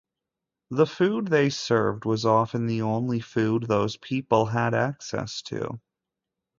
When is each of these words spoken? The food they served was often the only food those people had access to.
The 0.71 0.87
food 0.87 1.27
they 1.27 1.51
served 1.51 2.05
was 2.05 2.25
often 2.25 2.65
the 2.65 2.81
only 2.81 3.19
food 3.19 3.67
those 3.67 3.97
people 3.97 4.47
had 4.47 4.73
access 4.73 5.43
to. 5.43 5.79